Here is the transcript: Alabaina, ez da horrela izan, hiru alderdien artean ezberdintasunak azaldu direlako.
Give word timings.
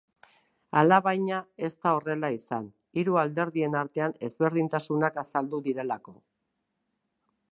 Alabaina, 0.79 1.41
ez 1.67 1.73
da 1.83 1.91
horrela 1.97 2.31
izan, 2.37 2.65
hiru 3.01 3.19
alderdien 3.23 3.77
artean 3.83 4.17
ezberdintasunak 4.29 5.23
azaldu 5.27 5.63
direlako. 5.71 6.17